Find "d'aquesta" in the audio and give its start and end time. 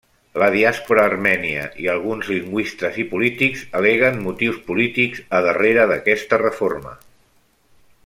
5.95-6.45